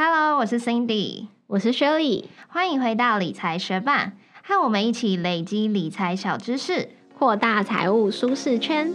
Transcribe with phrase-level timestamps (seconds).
[0.00, 4.12] Hello，我是 Cindy，我是 Shirley，欢迎回到理财学霸，
[4.44, 8.94] 和我们一起累积理财小知识，扩大财务舒适圈。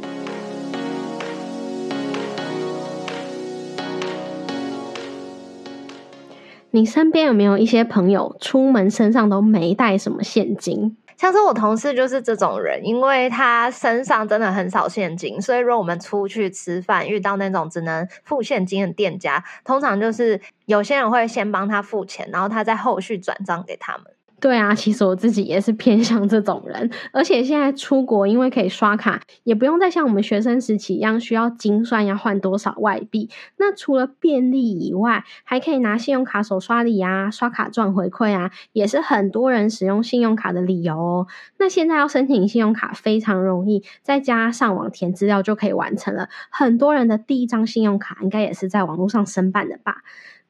[6.72, 10.96] 你身边有没有一些朋友出门身上都没带什么现金？
[11.18, 24.06] 像是我同事就是这种人，因为他身上真的很少现金，所以如果我们出去吃饭遇到那种只能付现金的店家，通常就是有些人会先帮他付钱，然后他再后续转账给他们。
[24.44, 33.30] 对啊，其实我自己也是偏向这种人，而且现在出国，因为可以刷卡，也不用再像我们学生时期一样需要精算要换多少外币。
[33.56, 41.28] 那除了便利以外，还可以拿信用卡手刷礼啊，刷卡赚回馈啊，也是很多人使用信用卡的理由哦。
[41.58, 46.28] 那现在要申请信用卡非常容易，在家上网填资料就可以完成了。
[46.50, 50.02] 很多人的第一张信用卡应该也是在网络上申办的吧？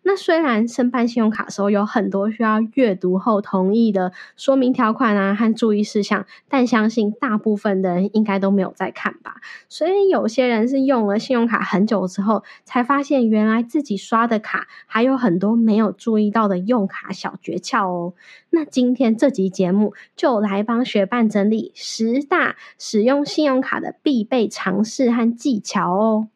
[0.04, 9.38] 那虽然申办信用卡的时候有很多需要阅读后同意的说明条款啊和注意事项，但相信大部分的人应该都没有在看吧。
[9.70, 18.14] 所以有些人是用了信用卡很久之后，才发现原来自己刷的卡还有很多没有注意到的用卡小诀窍哦。
[18.50, 26.28] 那今天这集节目就来帮学伴整理十大使用信用卡的必备常识和技巧哦。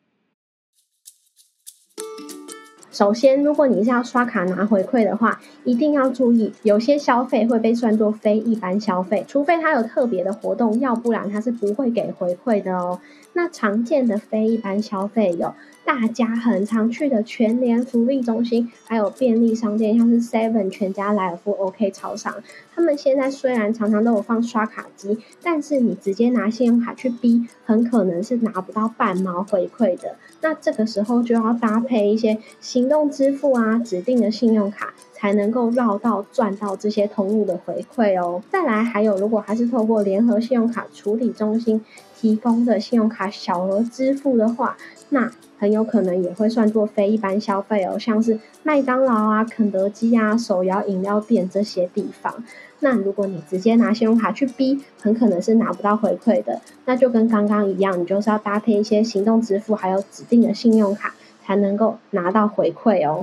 [2.89, 12.99] 首先，如果你是要刷卡拿回馈的话，一定要注意，有些消费会被算作非一般消费，除非它有特别的活动，要不然它是不会给回馈的哦。
[13.33, 15.53] 那常见的非一般消费有
[15.87, 22.43] 大家很常去的全联福利中心，还有便利商店，像是 Seven、全家、莱尔富、OK 超商。
[22.75, 30.17] 他们现在虽然常常都有放刷卡机，但是你直接拿信用卡去逼，很可能是拿不到半毛回馈的。
[30.41, 38.43] 那这个时候就要搭配一些行动支付啊，指定的信用卡，才能够绕到赚到这些通路的回馈哦。
[38.51, 41.81] 再来，还有如果还是透过联合信用卡处理中心。
[42.19, 44.75] 提供的信用卡小额支付的话，
[45.09, 52.43] 那很有可能也会算作非一般消费哦，像是麦当劳啊、肯德基啊、手摇饮料店这些地方。
[52.79, 56.61] 那如果你直接拿信用卡去逼，很可能是拿不到回馈的。
[56.85, 63.21] 那就跟刚刚一样，你就是要搭配一些行动支付，还有指定的信用卡，才能够拿到回馈哦。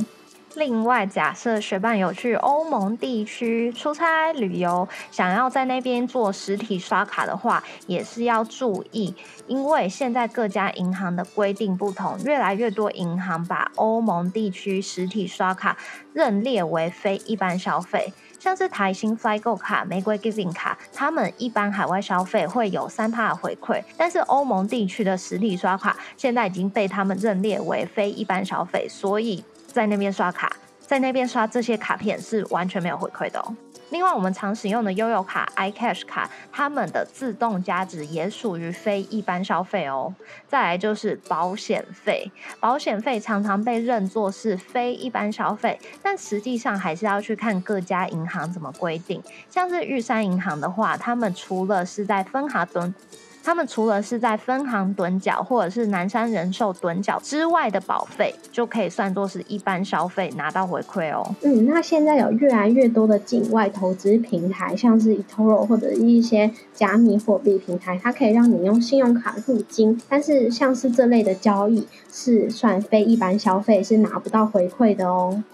[0.57, 9.15] 另外，假设学伴有去欧盟地区出差旅游，想要在那边做实体刷卡的话，也是要注意，
[9.49, 15.77] 因为现在各家银行的规定不同，越来越多银行把欧盟地区实体刷卡
[16.13, 29.45] 认列为非一般消费，像是台新 Flygo 卡、玫瑰 Giving 卡，他们一般海外消费会有三趴的回馈，但是欧盟地区的实体刷卡现在已经被他们认列为非一般消费，所以。
[29.75, 33.57] 在那边刷卡，在那边刷这些卡片是完全没有回馈的哦。
[33.91, 40.15] 另外，我们常使用的悠游卡、iCash 卡，它们的自动加值也属于非一般消费哦。
[40.47, 42.31] 再来就是保险费，
[42.61, 49.21] 保险费常常被认作是非一般消费，但实际上还是要去看各家银行怎么规定。
[49.51, 52.95] 像是玉山银行的话，他们除了是在分行蹲。
[53.45, 61.23] 他们除了是在分行趸缴或者是南山人寿趸缴之外的保费，就可以算作是一般消费拿到回馈哦。
[61.43, 75.45] 嗯，那现在有越来越多的境外投资平台，像是 eToro 或者一些加密货币平台，它可以让你用信用卡入金，但是像是这类的交易是算非一般消费，是拿不到回馈的哦。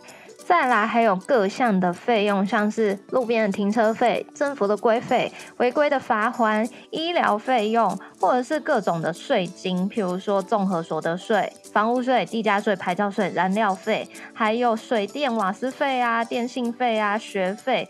[0.50, 17.86] 再来还有各项的费用，像是路边的停车费、政府的规费、违规的罚还、医疗费用，或者是各种的税金，譬如说综合所得税、房屋税、地价税、牌照税、燃料费，还有水电瓦斯费啊、电信费啊、学费，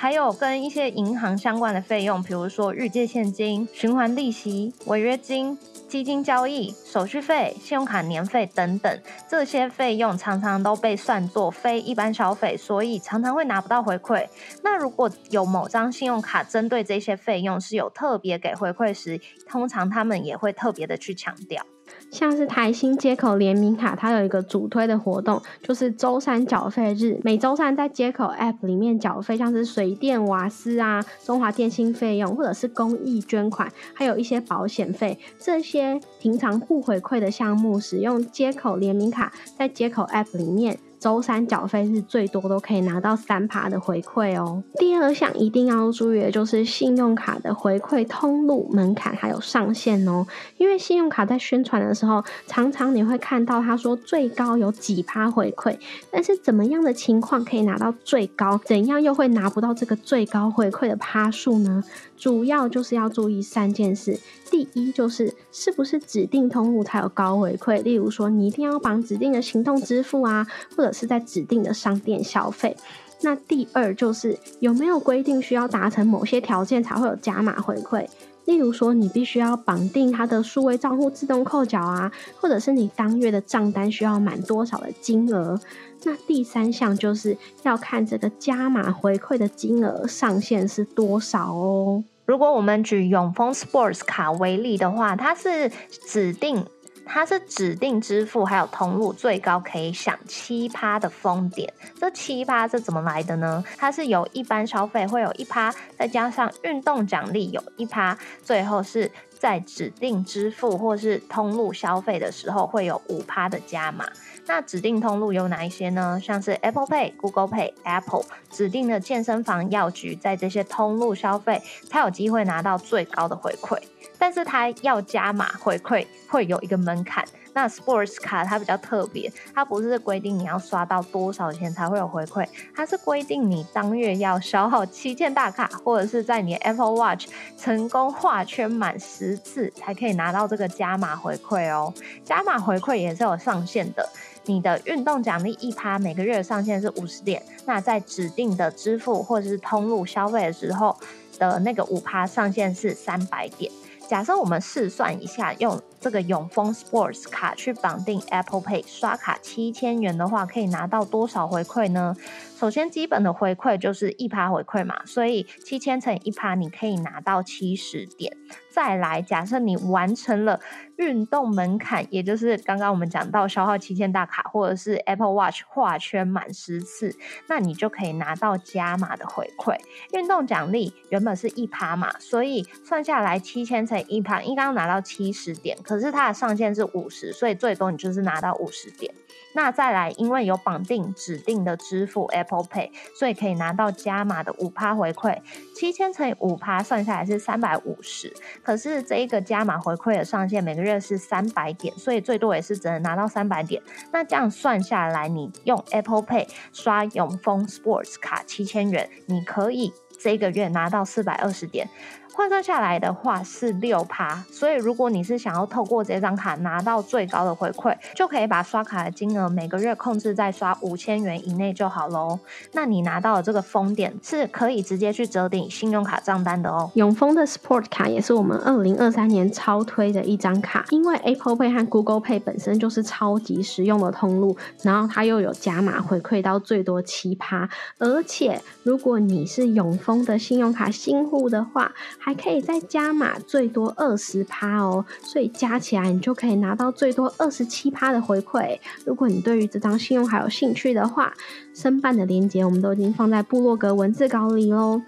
[0.00, 5.58] 还有跟一些银行相关的费用，比如说预借现金、循环利息、违约金。
[5.86, 14.26] 基金交易、手续费、信用卡年费等等，这些费用常常都被算作非一般消费，所以常常会拿不到回馈。
[14.62, 21.66] 那如果有某张信用卡针对这些费用是有特别给回馈时，通常他们也会特别的去强调。
[22.10, 27.20] 像是台新接口联名卡，它有一个主推的活动，就是周三缴费日。
[27.22, 40.78] 每周三在接口 App 里面缴费，像是水电、瓦斯啊、中华电信费用，或者是公益捐款，还有一些保险费，这些平常不回馈的项目，使用接口联名卡在接口 App 里面。
[41.00, 44.62] 周三缴费日最多都可以拿到三趴的回馈哦。
[44.74, 50.26] 第二项一定要注意的就是信用卡的回馈通路门槛还有上限哦。
[50.58, 55.76] 因为信用卡在宣传的时候，常常你会看到他说最高有几趴回馈，
[56.10, 58.60] 但是怎么样的情况可以拿到最高？
[58.64, 61.82] 怎样又会拿不到这个最高回馈的趴数呢？
[62.16, 64.20] 主要就是要注意三件事。
[64.50, 72.76] 第一就是是不是指定通路才有高回馈，例如说你一定要绑指定的行动支付啊，或者是在指定的商店消费。
[73.22, 78.06] 那第二就是有没有规定需要达成某些条件才会有加码回馈，
[78.46, 85.60] 例如说你必须要绑定他的数位账户自动扣缴啊，或者是你当月的账单需要满多少的金额。
[86.04, 92.02] 那第三项就是要看这个加码回馈的金额上限是多少哦。
[92.24, 95.70] 如果我们举永丰 Sports 卡为例的话，它是
[96.06, 96.64] 指定，
[97.04, 101.72] 它是指定支付，还有通路最高可以享七趴的封点。
[101.98, 103.64] 这七趴是怎么来的呢？
[103.76, 114.06] 它是由一般消费会有一趴，再加上运动奖励有一趴，最后是在指定支付或是通路消费的时候会有五趴的加码。
[114.52, 116.20] 那指定通路有哪一些呢？
[116.20, 123.78] 像是 Apple Pay、Google Pay、Apple 指定的健身房、药局，在这些通路消费，才有机会拿到最高的回馈。
[124.18, 127.24] 但是它要加码回馈，会有一个门槛。
[127.52, 141.92] 那 Sports 卡它比较特别，它不是规定你要刷到多少钱才会有回馈，它是规定你当月要消耗七件大卡，或者是在你 Apple Watch 成功画圈满十次，才可以拿到这个加码回馈哦。
[142.24, 144.08] 加码回馈也是有上限的。
[144.46, 147.42] 你的运动奖励一趴，每个月上限是五十点。
[147.66, 150.96] 那在指定的支付或者是通路消费的时候
[151.38, 153.70] 的那个五趴上限是三百点。
[154.08, 162.16] 假设我们试算一下，用这个永丰 Sports 卡去绑定 Apple Pay 刷卡七千元的话，可以拿到多少回馈呢？
[162.58, 168.36] 首先，基本的回馈就是一趴回馈嘛，所以七千乘以一趴，你可以拿到七十点。
[168.70, 170.60] 再来，假设你完成了
[170.96, 177.14] 运动门槛，也就是刚刚我们讲到消耗七千大卡，或者是 Apple Watch 画圈满十次，
[177.48, 179.76] 那你就可以拿到加码的回馈。
[180.12, 185.76] 运动奖励原本是一趴嘛，所以算下来七千乘一趴，应该拿到七十点。
[185.82, 189.12] 可是它的上限是五十，所以最多你就是拿到五十点。
[189.52, 195.40] 那再来，因为有绑定指定的支付 Apple Pay，所以可以拿到加码的五趴回馈。
[195.74, 198.32] 七千乘以五趴，算下来是三百五十。
[198.62, 203.82] 可是这一个加码回馈的上限每个月是三百点，所以最多也是只能拿到三百点。
[204.12, 211.88] 那这样算下来，你用 Apple Pay 刷永丰 Sports 卡七千元，你可以这个月拿到四百二十点。
[212.32, 222.38] 换算下来的话是六趴，所以如果你是想要透过这张卡拿到最高的回馈，就可以把刷卡的金额每个月控制在刷五千元以内就好喽。
[222.72, 226.90] 那你拿到的这个封点是可以直接去折抵信用卡账单的哦。
[226.94, 237.68] 永丰的 Sport 卡也是我们二零二三年超推的一张卡，因为 Apple Pay 和 Google Pay 本身就是超级实用的通路，然后它又有加码回馈到最多七趴，
[237.98, 241.92] 而且如果你是永丰的信用卡新户的话，
[242.22, 248.78] 还可以再加码最多二十趴哦，所以加起来你就可以拿到最多二十七趴的回馈。
[249.06, 251.32] 如果你对于这张信用卡有兴趣的话，
[251.74, 255.00] 申办的链接我们都已经放在部落格文字稿里喽。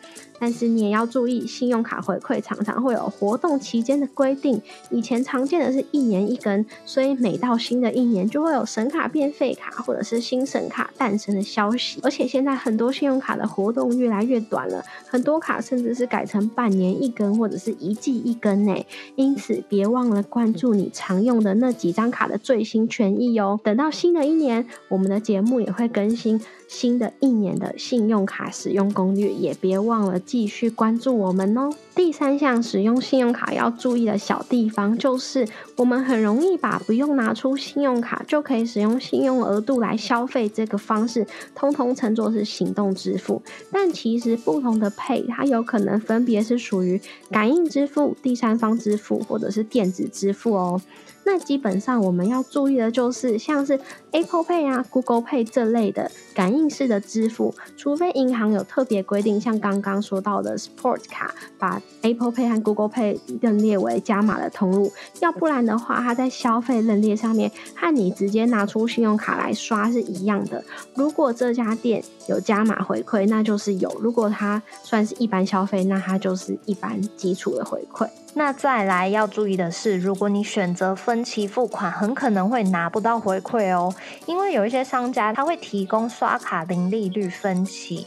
[0.43, 4.61] 但是你也要注意，信用卡回馈常常会有活动期间的规定。
[4.91, 12.01] 以前常见的是一年一根，所以每到新的一年就会有神卡变废卡，或者是新神卡诞生的消息。
[12.03, 18.75] 而且现在很多信用卡的活动越来越短了，很多卡甚至是改成半年一根或者是一季一根呢。
[19.15, 23.61] 因此别忘了关注你常用的那几张卡的最新权益哦。
[23.63, 26.41] 等到新的一年，我们的节目也会更新。
[26.73, 31.69] 新的一年的信用卡使用攻略，也别忘了继续关注我们哦。
[31.95, 43.43] 第三项使用信用卡要注意的小地方，就是我们很容易把不用拿出信用卡就可以使用信用额度来消费这个方式，通通称作是行动支付。
[43.71, 46.99] 但其实不同的配，它有可能分别是属于
[47.31, 50.81] 感应支付、第三方支付或者是电子支付哦。
[51.25, 53.79] 那基本上我们要注意的就是，像是
[54.11, 70.65] Apple Pay 啊、Google Pay 这类的感应式的支付，除非银行有特别规定，像刚刚说到的 Sport 卡，把 Apple Pay 和 Google Pay 认列为加码的通路，要不然的话，它在消费认列上面和你直接拿出信用卡来刷是一样的。
[70.95, 78.09] 如果这家店有加码回馈，那就是有；如果它算是一般消费，那它就是一般基础的回馈。
[78.35, 88.07] 那再来要注意的是，如果你选择分分期付款，很可能会拿不到回馈哦，因为有一些商家他会提供刷卡零利率分期。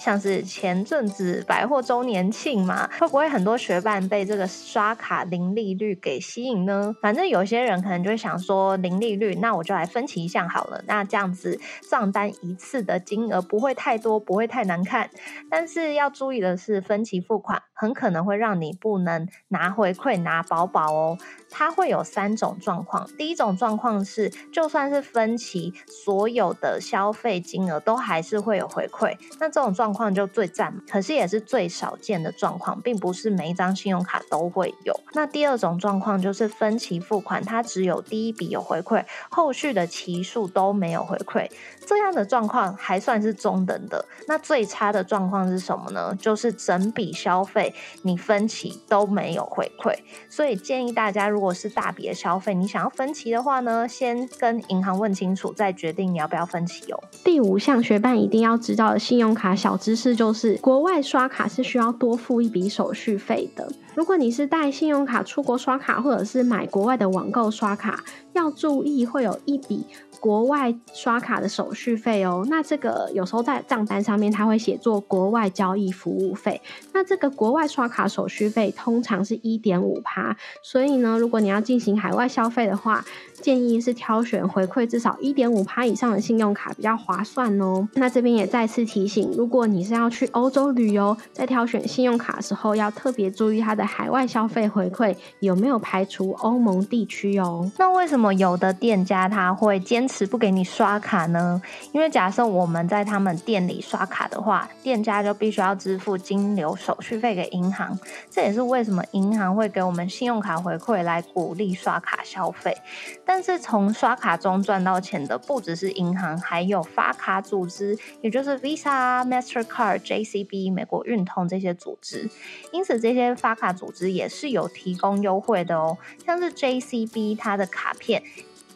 [0.00, 6.94] 像是前阵子百货周年庆嘛，会不会很多学伴被这个刷卡零利率给吸引呢？
[7.02, 15.10] 反正有些人可能就会想说零利率，那我就来分期一项好了，那这样子账单一次的金额不会太多，不会太难看。
[15.50, 21.18] 但是要注意的是，分期付款很可能会让你不能拿回馈拿饱饱哦。
[21.50, 34.94] 它会有三种状况，第一种状况是，就算是分期，所有的消费金额都还是会有回馈，那这种状况就最赞，可是也是最少见的状况，并不是每一张信用卡都会有。
[35.14, 41.50] 那第二种状况就是分期付款，它只有第一笔有回馈，后续的期数都没有回馈，
[41.86, 44.04] 这样的状况还算是中等的。
[44.26, 46.14] 那最差的状况是什么呢？
[46.20, 49.96] 就是整笔消费你分期都没有回馈，
[50.28, 57.00] 所以建议大家如如果是大笔的消费，你想要分期的话呢，先跟银行问清楚，再决定你要不要分期哦。
[57.22, 63.70] 第五项学伴一定要知道的信用卡小知识就是，国外刷卡是需要多付一笔手续费的。
[63.94, 68.02] 如果你是带信用卡出国刷卡，或者是买国外的网购刷卡，
[68.32, 69.86] 要注意会有一笔。
[70.20, 76.60] 国外刷卡的手续费哦，那这个有时候在账单上面它会写作国外交易服务费，
[76.92, 83.04] 那这个国外刷卡手续费通常是一点五趴，所以呢，如果你要进行海外消费的话，
[83.40, 87.88] 建议是挑选回馈至少一点五趴以上的信用卡比较划算哦。
[87.94, 97.70] 那这边也再次提醒，如果你是要去欧洲旅游，在挑选信用卡的时候要特别注意它的海外消费回馈有没有排除欧盟地区哦。
[97.78, 101.60] 那为什么有的店家他会坚持不给你刷卡呢？
[101.92, 107.96] 因为假设我们在他们店里刷卡的话，店家就必须要支付金流手续费给银行。
[108.30, 112.76] 这也是为什么银行会给我们信用卡回馈来鼓励刷卡消费。
[113.24, 122.28] 但是从刷卡中赚到钱的不只是银行，还有发卡组织，也就是 Visa、Mastercard、JCB、美国运通这些组织。
[122.72, 125.98] 因此，这些发卡组织也是有提供优惠的哦。
[126.24, 128.22] 像是 JCB，它的卡片。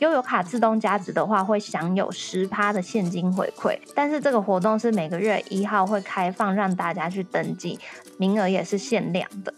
[0.02, 7.78] 悠游卡自动加值的话，会享有十趴的现金回馈，但是这个活动是每个月一号会开放让大家去登记，
[8.16, 9.54] 名额也是限量的。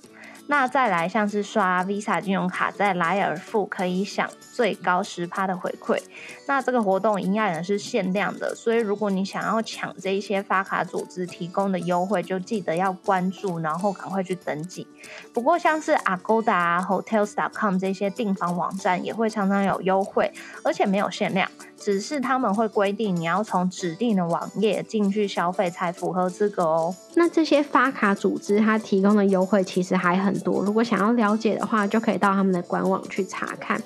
[0.46, 5.98] 那再来像是刷 Visa 金融卡，在莱尔富可以享最高十趴的回馈。
[6.46, 14.86] 那这个活动营业人是限量的，所以如果你想要抢这一些发卡组织提供的优惠，就记得要关注，然后赶快去登记。
[15.32, 20.30] 不过像是 Agoda、Hotels.com 这些订房网站也会常常有优惠，
[20.62, 21.50] 而且没有限量，
[21.84, 26.94] 只是他们会规定你要从指定的网页进去消费才符合资格哦。
[27.14, 33.82] 那这些发卡组织它提供的优惠其实还很多，如果想要了解的话，就可以到他们的官网去查看。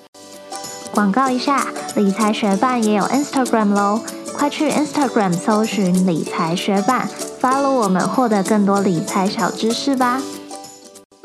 [0.93, 3.99] 广告一下，理财学伴也有 Instagram 喽，
[4.33, 7.05] 快去 Instagram 搜寻理财学伴
[7.41, 10.21] ，follow 我们，获得更多理财小知识吧。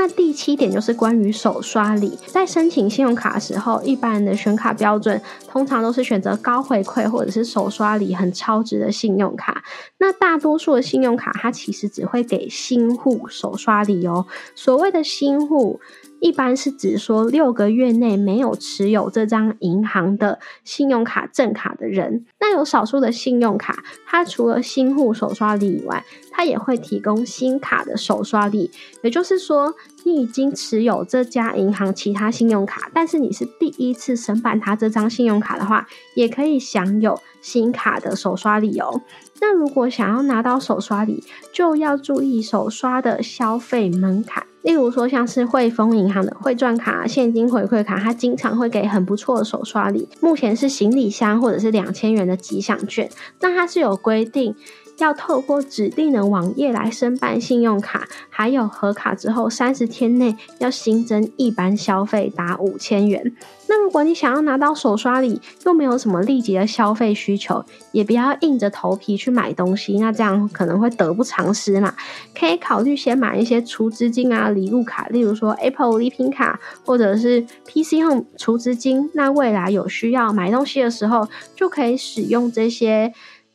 [0.04, 5.18] 那第七点就是关于手刷礼，在申请信用卡的时候，一般人的选卡标准
[5.48, 9.64] 通常都是选择高回馈或者是手刷礼很超值的信用卡。
[9.96, 14.26] 那大多数的信用卡它其实只会给新户手刷礼哦。
[14.54, 15.80] 所谓的新户。
[16.24, 22.24] 一般是指说六个月内没有持有这张银行的信用卡正卡的人。
[22.40, 28.70] 那有少数的信用卡，它除了新户手刷礼以外，它也会提供新卡的手刷礼。
[29.02, 39.02] 也就是说，你已经持有这家银行其他信用卡，但是你是第一次申办它这张信用卡的话，也可以享有新卡的手刷礼哦。
[39.42, 44.46] 那如果想要拿到手刷礼，就要注意手刷的消费门槛。
[44.64, 50.08] 例如说，像是汇丰银行的汇赚卡、现金回馈卡，它经常会给很不错的手刷礼。
[50.20, 53.10] 目前是行李箱或者是两千元的吉祥券。
[53.40, 54.54] 那它是有规定，
[54.98, 63.34] 要透过指定的网页来申办信用卡，还有核卡之后三十天内要新增一般消费达五千元。
[63.66, 71.94] 那如果你想要拿到手刷礼，又没有什么立即的消费需求，也不要硬着头皮去买东西，那这样可能会得不偿失嘛。
[72.38, 79.10] 可以考虑先买一些储资金啊、礼物卡，例如说 Apple 礼品卡，或者是 PC Home 储资金。
[79.14, 83.12] 那未来有需要买东西的时候，就可以使用这些。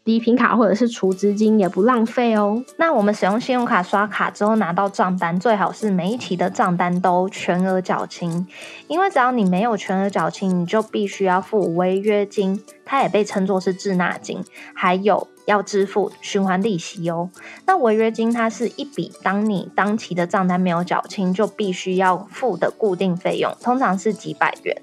[0.10, 2.64] 礼品卡或者是储资金也不浪费哦。
[2.78, 8.48] 那我们使用信用卡刷卡之后拿到账单，最好是每一期的账单都全额缴清，
[8.88, 17.30] 因为只要你没有全额缴清，你就必须要付违约金，它也被称作是滞纳金，还有要支付循环利息哦。
[17.68, 24.76] 那违约金它是一笔当你当期的账单没有缴清就必须要付的固定费用，通常是几百元。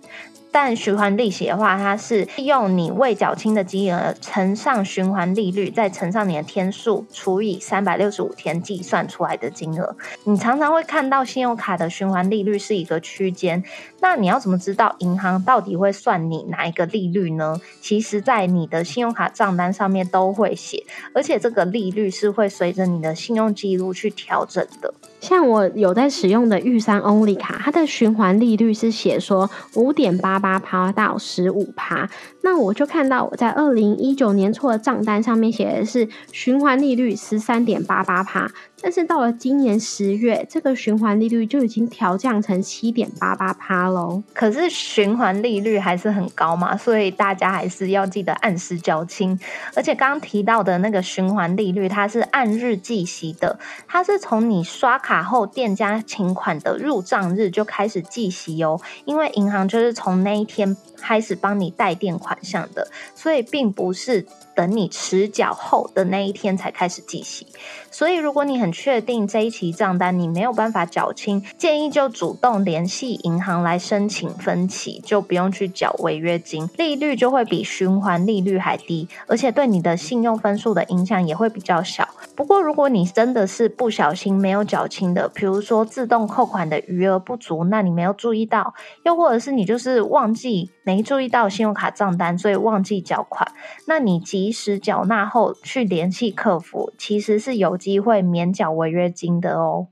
[0.58, 9.94] 但循环利息的话，它是用你未缴清的金额乘上循环利率，再乘上你的天数除以三百六十五天计算出来的金额。
[10.24, 13.62] 你常常会看到信用卡的循环利率是一个区间，
[14.08, 17.60] 那你要怎么知道银行到底会算你哪一个利率呢？
[17.80, 24.94] 其实，在你的信用卡账单上面都会写，而且这个利率是会随着你的信用记录去调整的。
[25.20, 32.08] 像我有在使用的玉山 Only 卡，它的循环利率是写说五点八八趴到十五趴，
[32.42, 38.48] 那我就看到我在二零一九年初的账单上面写的是循环利率十三点八八趴。
[38.86, 44.22] 但是到了今年十月，这个循环利率就已经调降成七点八八趴喽。
[44.32, 49.36] 可是循环利率还是很高嘛，所以大家还是要记得按时缴清。
[49.74, 58.80] 而且刚刚提到的那个循环利率，它是按日计息的，它是从你刷卡后店家请款的入账日就开始计息哦。
[59.04, 64.24] 因为银行就是从那一天开始帮你代垫款项的，所以并不是。
[64.56, 67.46] 等你持缴后的那一天才开始计息，
[67.90, 82.08] 所以如果你很确定这一期账单你没有办法缴清，建议就主动联系银行来申请分期，就不用去缴违约金，利率就会比循环利率还低，而且对你的信用分数的影响也会比较小。
[82.34, 88.72] 不过如果你真的是不小心没有缴清的，比如说自动扣款的余额不足，那你没有注意到，
[89.04, 93.50] 又或者是你就是忘记没注意到信用卡账单，所以忘记缴款，
[93.88, 99.88] 那你及时缴纳后去联系客服，其实是有机会免缴违约金的哦。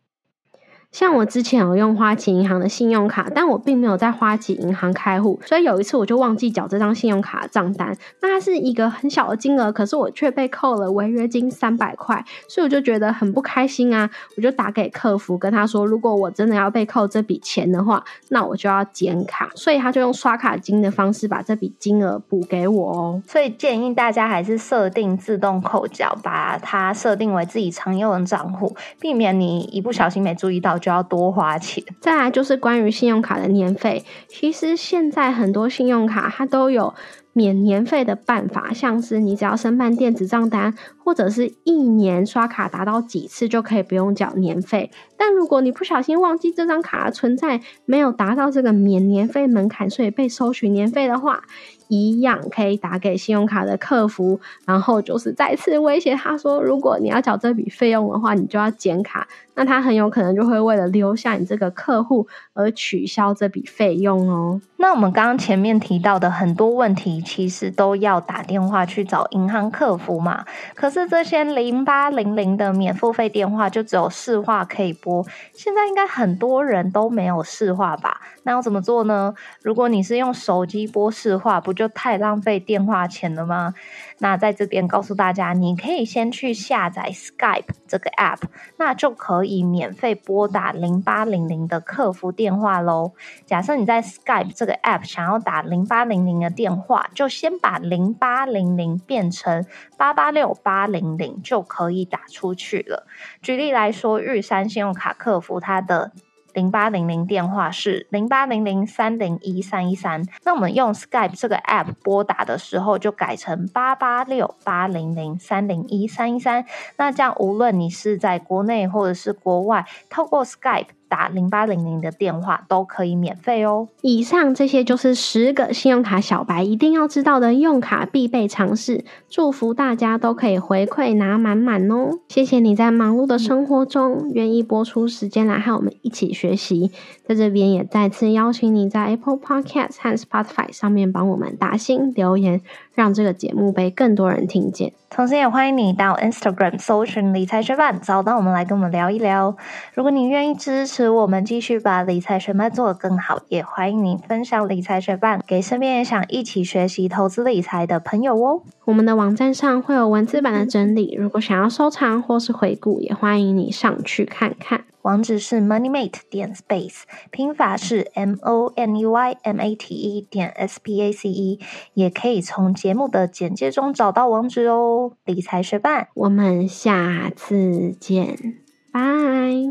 [0.95, 7.93] 像我之前有用花旗银行的信用卡，但我并没有在花旗银行开户，所以有一次我就忘记缴这张信用卡账单。
[8.21, 14.09] 那它是一个很小的金额，可是我却被扣了违约金三百块，所以我就觉得很不开心啊！
[14.37, 19.51] 我就打给客服，跟他说，如果我真的要被扣这笔钱的话，那我就要减卡。
[19.57, 23.23] 所以他就用刷卡金的方式把这笔金额补给我哦。
[23.27, 30.79] 所以建议大家还是设定自动扣缴，把它设定为自己常用的账户，避免你一不小心没注意到。
[30.85, 31.83] 就要多花钱。
[31.99, 36.93] 再来就是关于信用卡的年费，其实现在很多信用卡它都有
[37.33, 44.91] 免年费的办法，像是你只要申办电子账单，或者是一年刷卡达到几次就可以不用缴年费。
[45.17, 51.45] 但如果你不小心忘记这张卡的存在，没有达到这个免年费门槛，所以被收取年费的话，
[51.89, 59.27] 一样可以打给信用卡的客服，然后就是再次威胁他说，如果你要缴这笔费用的话，你就要减卡。
[59.57, 64.61] 那他很有可能就会为了留下你这个客户而取消这笔费用哦。
[64.79, 70.45] 那我们刚刚前面提到的很多问题，其实都要打电话去找银行客服嘛。
[70.75, 78.21] 可是这些零八零零的免付费电话就只有市话可以拨，现在应该很多人都没有市话吧？
[78.43, 79.33] 那要怎么做呢？
[79.63, 83.75] 如果你是用手机拨市话，不就太浪费电话钱了吗？
[84.19, 88.39] 那在这边告诉大家，你可以先去下载 Skype 这个 app，
[88.79, 93.13] 那就可以免费拨打零八零零的客服电话喽。
[93.45, 103.07] 假设你在 Skype 这个 app 想要打零八零零的电话，就先把零八零零变成八八六八零零，就可以打出去了。
[103.43, 106.13] 举例来说，玉山信用卡客服它的。
[106.55, 116.65] 零八零零电话是零八零零三零一三一三，那我们用 Skype 这个 App 拨打的时候，就改成八八六八零零三零一三一三。
[116.97, 120.87] 那这样，无论你是在国内或者是国外，透过 Skype。
[121.15, 123.87] 打零八零零的电话都可以免费哦。
[124.03, 129.05] 以上这些就是十个信用卡小白一定要知道的用卡必备常识。
[129.29, 132.19] 祝福大家都可以回馈拿满满哦！
[132.27, 136.91] 谢谢你在忙碌的生活中愿意播出时间来和我们一起学习。
[137.25, 142.61] 在这边也再次邀请你在 Apple Podcast 和 Spotify 上面帮我们打新留言，
[142.95, 144.93] 让这个节目被更多人听见。
[145.11, 149.57] 同时也欢迎你到 Instagram 搜寻理财学伴，找到我们来跟我们聊一聊。
[149.95, 158.63] 如果你愿意支持我们继续把理财学伴做得更好，也欢迎你分享理财学伴给身边也想一起学习投资理财的朋友哦。
[158.87, 164.85] 我们的网站上会有文字版的整理，如果想要收藏或是回顾，也欢迎你上去看看。
[165.05, 170.99] 网址是 moneymate 点 space，拼法是 m o n e y m a t e 点 s p
[171.03, 171.61] a c e，
[171.93, 175.13] 也可以从节目的简介中找到网址哦。
[175.27, 179.01] 理财学伴，我们下次见，拜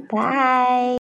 [0.07, 0.97] 拜。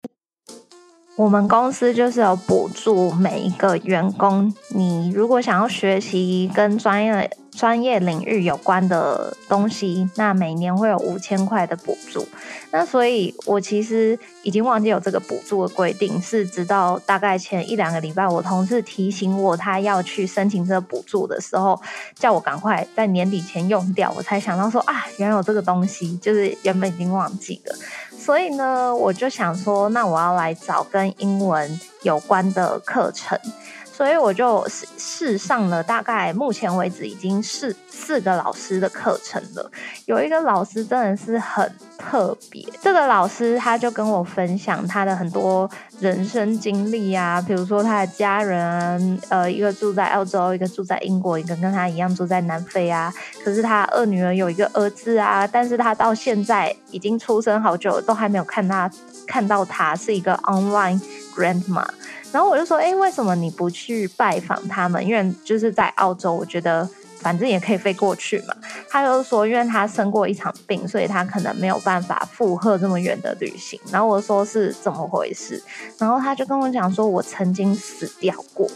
[1.18, 12.26] 我们公司就是有补助每一个员工，你如果想要学习跟专业专业领域有关的东西，那每年会有五千块的补助。
[12.70, 21.78] 那所以，我其实已经忘记有这个补助的规定，是直到大概前一两个礼拜，我同事提醒我他要去申请这个补助的时候，
[22.14, 27.76] 叫我赶快在年底前用掉，我才想到说啊，原来有这个东西，就是原本已经忘记了。
[28.16, 33.38] 所以呢，我就想说，那我要来找跟英文有关的课程。
[34.02, 39.70] 所以我就试试上了，大概目前为止已经是四个老师的课程了。
[40.06, 53.14] 有一个老师真的是很特别，这个老师他就跟我分享他的很多人生经历啊，比如说他的家人，呃，一个住在澳洲，一个住在英国，一个跟他一样住在南非啊。
[53.44, 58.90] 可是他二女儿有一个儿子啊，但是他到现在已经出生好久，都还没有看他
[59.28, 61.00] 看到他是一个 online
[61.36, 61.86] grandma。
[62.32, 65.06] 然后我就说，哎，为什么你不去拜访他们？
[65.06, 66.88] 因为就是在澳洲，我觉得
[67.20, 68.54] 反正也可以飞过去嘛。
[68.88, 73.78] 他就说，因为他生过一场病，所以他可能没有办法负荷这么远的旅行。
[73.90, 75.62] 然后我说是怎么回事？
[75.98, 78.66] 然后他就跟我讲说，我曾经死掉过。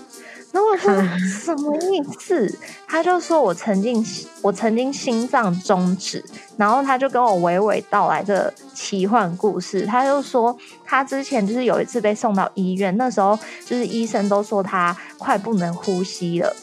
[0.56, 0.90] 然后我说
[1.28, 2.58] 什么意思？
[2.88, 4.02] 他就说我曾经
[4.40, 6.24] 我曾经心脏终止，
[6.56, 9.84] 然后他就跟我娓娓道来这奇幻故事。
[9.84, 16.56] 他就说他之前就是有一次被送到医院，那时候就是医生都说他快不能呼吸了。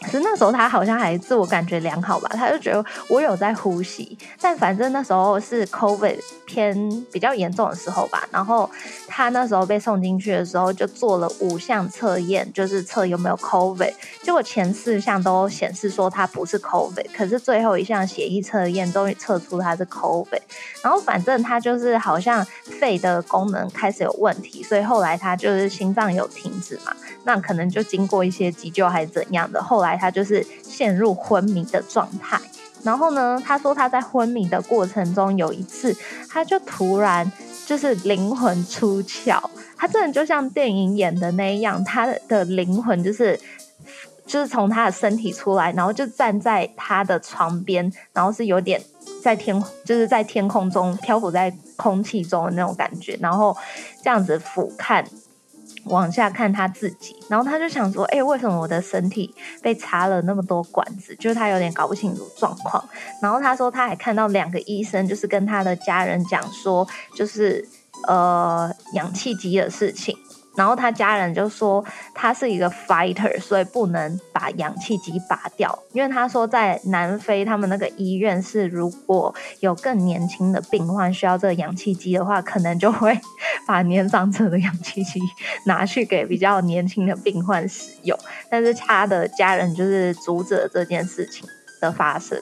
[0.00, 8.26] 可是那时候他好像还自我感觉良好吧，他就觉得我有在呼吸，但反正那时候是 COVID 偏比较严重的时候吧。
[8.30, 8.70] 然后
[9.08, 13.92] 他那时候被送进去的时候，就做了五项测验，就是测有没有 COVID。
[14.22, 20.42] 结果前四项都显示说他不是 COVID，可是最后一项血液测验终于测出他是 COVID。
[20.84, 22.46] 然后反正他就是好像
[22.80, 29.87] 肺的功能开始有问题，所以后来他就是心脏有停止嘛，那可能就经过一些急救还是怎样的，后来。
[29.88, 32.40] 来他就是陷入昏迷的状态，
[32.82, 35.96] 然后呢，他说他在昏迷的过程中有一次，
[36.28, 37.30] 他就突然
[37.66, 39.42] 就是灵魂出窍，
[39.76, 43.38] 他真的就像电影演的那样，他的灵魂就是
[44.26, 48.80] 就是从他的身体出来，然后就站在他的床边，然后是有点
[49.22, 53.56] 在天就是在天空中漂浮在空气中的那种感觉，然后
[54.04, 55.04] 这样子俯瞰。
[55.88, 62.82] 往下看他自己，然后他就想说：“哎，为什么我的身体被插了那么多管子？”就是他有点搞不清楚状况。
[63.22, 67.66] 然后他说他还看到两个医生，就是跟他的家人讲说，就是
[68.06, 70.16] 呃氧气机的事情。
[70.58, 75.78] 然后他家人就说他是一个 fighter，所以不能把氧气机拔掉。
[75.92, 83.16] 因为他说在南非，他们那个医院是如果有更年轻的病患需要这个氧气机的话，可能就会
[83.68, 85.20] 把年长者的氧气机
[85.66, 88.18] 拿去给比较年轻的病患使用。
[88.50, 91.48] 但是他的家人就是阻止了这件事情
[91.80, 92.36] 的发生。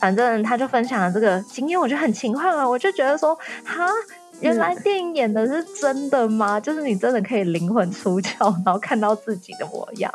[0.00, 3.86] 反正他就分享了这个经验，我就很情况啊，我就觉得说哈。
[4.42, 6.58] 原来电影演的是真的吗？
[6.58, 10.12] 就是你真的可以灵魂出窍，然后看到自己的模样。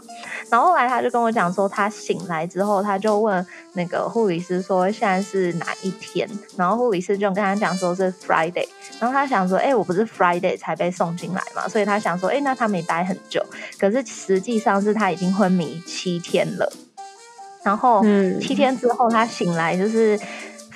[0.50, 6.30] 然后后来他就跟我讲说，他醒来之后，他就问那个护理师说现在是哪一天？
[6.56, 8.68] 然后护理师就跟他讲说是 Friday。
[9.00, 13.44] 然后他想说，哎，我不是 Friday 才被送进来嘛，所以他想说，哎，那他没待很久。
[13.80, 16.72] 可是实际上是他已经昏迷七天了。
[17.64, 18.02] 然后
[18.42, 20.20] 七天之后他醒来就是。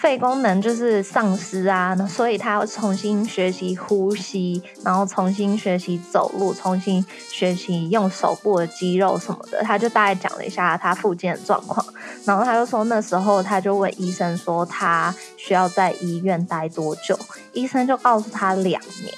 [0.01, 9.61] 肺功能就是丧失啊，所以他要重新学习呼吸，然后重新学习走路，重新学习用手部的肌肉什么的。
[9.61, 11.85] 他就大概讲了一下他附近的状况，
[12.25, 17.15] 然后他就说那时候他就问医生说他需要在医院待多久，
[17.53, 19.13] 医生就告诉他两年，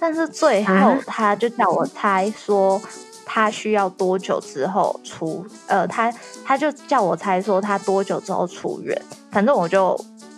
[0.00, 2.82] 但是最后他就叫我猜说
[3.24, 6.12] 他需要多久之后出，呃，他
[6.44, 9.96] 他就叫我猜说他多久之后出院，反正我就。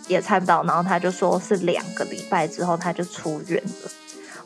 [0.09, 3.91] 也猜不到，然后他就说是两个礼拜之后他就出院了。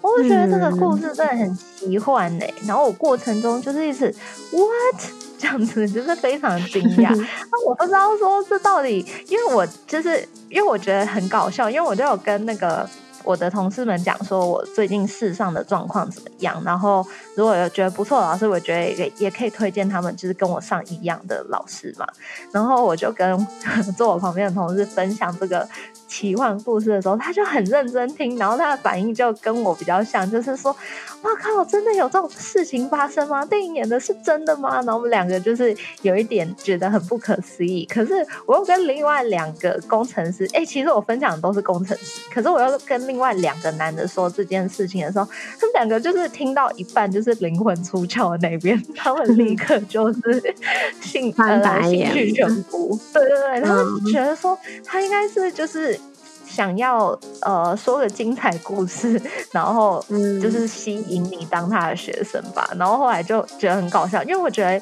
[0.02, 2.46] 我就觉得这个故事真的很奇幻呢。
[2.68, 4.14] 然后我过程中就是一直
[4.52, 7.10] what 这样子，就是非常惊讶。
[7.16, 12.88] 那 我不知道说这到底，因为我就是因为我觉得很搞笑，因为我就有跟那个。
[13.24, 16.62] 我的同事们讲说，我最近世上的状况怎么样？
[16.66, 17.06] 然后
[17.36, 22.06] 如果有觉得不错的老师，我觉得也也可以推荐他们，就是跟我上一样的老师嘛。
[22.52, 23.48] 然后我就跟
[23.98, 25.68] 坐我旁边的同事分享这个
[26.08, 30.76] 奇幻故事的时候，他就很认真听，然后他的反应就跟我比较像，就是说
[31.22, 33.46] 哇靠，真的有这种事情发生吗？
[33.46, 34.76] 电影演的是真的吗？
[34.76, 37.86] 然后我们两个就是有一点觉得很不可思议。
[37.86, 38.14] 可是
[38.46, 45.26] 我又跟另外两个工程师，哎，其实我分享的都是工程师，可是我又跟另外两个男的说这件事情的时候，
[45.60, 50.56] 他们两个就是听到一半就是灵魂出窍的那边，他们立刻就是
[51.02, 53.00] 兴呃兴趣全无。
[53.14, 56.00] 对对对，他们觉得说他应该是就是。
[56.46, 59.20] 想要呃说个精彩故事，
[59.52, 60.06] 然后
[60.40, 62.70] 就是吸引你当他的学生吧。
[62.78, 64.80] 然后后来就觉得很搞笑，因为我觉得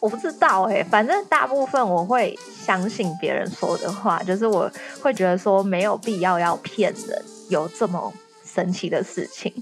[0.00, 8.12] 我不知道哎，反正大部分我会相信别人说的话，就是我会觉得说没有必要要骗人，有这么。
[8.48, 9.52] 神奇的事情，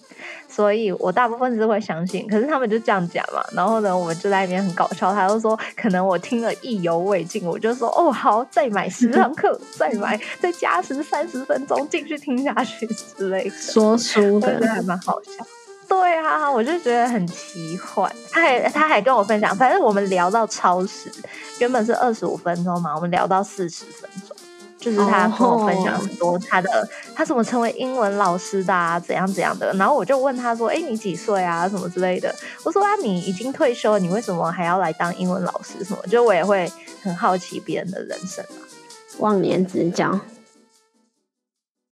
[0.48, 2.28] 所以我大部分是会相信。
[2.28, 5.12] 可是他们就这样讲嘛，然后呢，我们就在那边很搞笑。
[5.12, 13.50] 他就说，可能我听了意犹未尽，我就说，哦，好，再买十堂课， 再买，再加时三十分钟继续听下去之类的。
[13.50, 15.44] 说书的还蛮好笑。
[15.88, 18.10] 对啊，我就觉得很奇幻。
[18.30, 21.10] 他还他还跟我分享，反正我们聊到超时，
[21.58, 24.36] 原本是二十五分钟嘛，我们聊到四十分钟。
[24.76, 29.72] 就是他跟我分享很多他的他怎么成为英文老师的啊，怎样怎样的。
[29.74, 31.66] 然后我就问他说：“哎，你几岁啊？
[31.66, 35.82] 什么之类的。”我说：“啊，你已经退休了，你为什么还要来当英文老师？
[35.82, 36.70] 什么？”就我也会
[37.02, 38.60] 很好奇别人的人生啊。
[39.20, 40.20] 忘年之交。